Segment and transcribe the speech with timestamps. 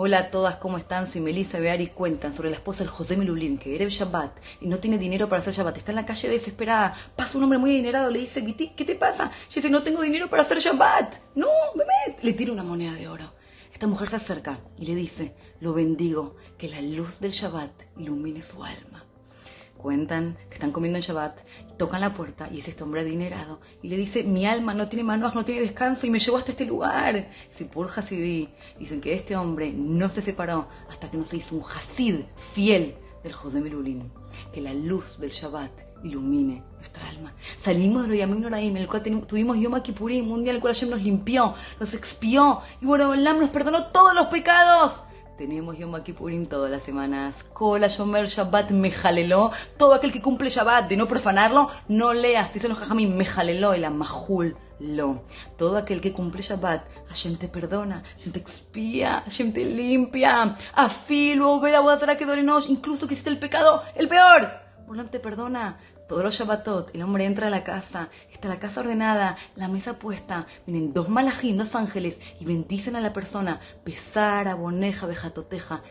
[0.00, 1.08] Hola a todas, ¿cómo están?
[1.08, 4.30] Soy Melissa Beari y cuentan sobre la esposa del José Milulín, que era el Shabbat
[4.60, 5.76] y no tiene dinero para hacer Shabbat.
[5.76, 6.94] Está en la calle desesperada.
[7.16, 8.44] Pasa un hombre muy adinerado, le dice,
[8.76, 9.24] ¿qué te pasa?
[9.24, 11.16] Ella dice, no tengo dinero para hacer Shabbat.
[11.34, 12.16] No, bebé.
[12.22, 13.32] Le tira una moneda de oro.
[13.72, 18.40] Esta mujer se acerca y le dice, lo bendigo, que la luz del Shabbat ilumine
[18.40, 19.07] su alma
[19.78, 21.38] cuentan que están comiendo en Shabbat,
[21.78, 25.04] tocan la puerta y es este hombre adinerado y le dice, mi alma no tiene
[25.04, 27.30] manos, no tiene descanso y me llevó hasta este lugar.
[27.52, 31.56] Si por Hasidí dicen que este hombre no se separó hasta que no se hizo
[31.56, 34.10] un Hasid fiel del José Melulín,
[34.52, 35.70] que la luz del Shabbat
[36.04, 37.32] ilumine nuestra alma.
[37.60, 40.90] Salimos de Yamim Noraim, el cual tuvimos Yom Kippurim, un día en el cual Hashem
[40.90, 45.00] nos limpió, nos expió y bueno, Olam nos perdonó todos los pecados.
[45.38, 47.44] Tenemos Yom Kippurim todas las semanas.
[47.54, 49.52] Kola Shomer Shabbat Mejaleló.
[49.76, 52.52] Todo aquel que cumple Shabbat de no profanarlo, no leas.
[52.52, 54.56] Dice los Jajamim, Mejaleló, el Amahul.
[54.80, 55.22] Lo.
[55.56, 60.56] Todo aquel que cumple Shabbat, Hashem te perdona, Hashem te expía, Hashem te limpia.
[60.74, 64.50] Afilo, veda, que dorenos, incluso que hiciste el pecado, el peor.
[64.88, 65.78] Bolam te perdona
[66.08, 69.98] todos los Shabbatot, el hombre entra a la casa, está la casa ordenada, la mesa
[69.98, 75.82] puesta, vienen dos malajín, dos ángeles, y bendicen a la persona, besar, aboneja, bejatoteja,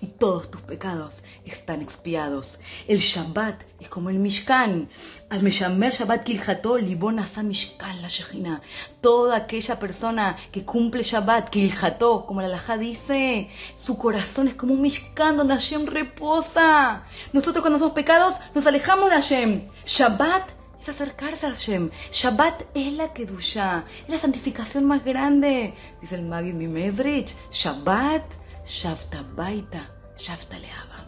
[0.00, 2.58] y todos tus pecados están expiados.
[2.88, 4.88] El Shabbat es como el Mishkan,
[5.30, 8.62] al Meshamer Shabbat Kiljato, Libon Asa Mishkan, la Shejina.
[9.00, 14.74] Toda aquella persona que cumple Shabbat Kiljato, como la Laja dice, su corazón es como
[14.74, 17.06] un Mishkan donde Hashem reposa.
[17.32, 19.68] Nosotros cuando somos pecados nos alejamos de Hashem.
[19.84, 21.90] Shabbat es acercarse a Hashem.
[22.10, 25.74] Shabbat es la Kedusha, es la santificación más grande.
[26.00, 27.36] Dice el Magid Mimedrich.
[27.52, 28.24] Shabbat,
[28.66, 31.06] Shavta Baita, Shavta Leaba.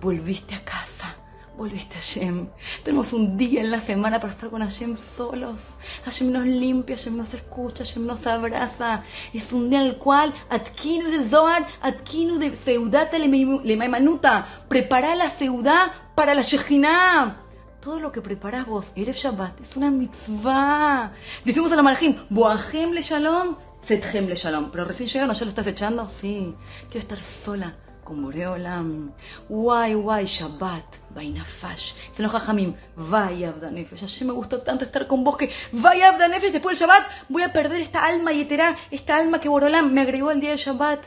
[0.00, 1.16] Volviste a casa.
[1.56, 2.48] Volviste a Hashem.
[2.84, 5.76] Tenemos un día en la semana para estar con Hashem solos.
[6.04, 9.02] Hashem nos limpia, Hashem nos escucha, Hashem nos abraza.
[9.34, 14.64] Es un día en el cual adquinu de Zohar, adquinu de Seudata le Manuta.
[14.68, 17.42] Prepara la Seudá para la Shejinah.
[17.80, 21.12] Todo lo que preparas vos, Erev Shabbat, es una mitzvah.
[21.44, 24.70] Decimos a la Malachim, Boahem le Shalom, Sethem le Shalom.
[24.70, 26.08] Pero recién llegaron, ¿ya lo estás echando?
[26.08, 26.54] Sí.
[26.90, 29.12] Quiero estar sola con Boreolam.
[29.48, 31.94] Guay, guay, Shabbat, Vainafash.
[32.12, 34.02] Se enoja Jamim, vaya Abdanefesh.
[34.02, 36.52] Ayer me gustó tanto estar con vos que vaya Abdanefesh.
[36.52, 40.30] Después del Shabbat voy a perder esta alma yetera, esta alma que Boreolam me agregó
[40.30, 41.06] el día del Shabbat.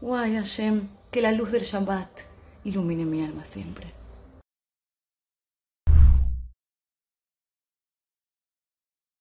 [0.00, 2.10] Guay, Hashem, que la luz del Shabbat
[2.64, 4.03] ilumine mi alma siempre.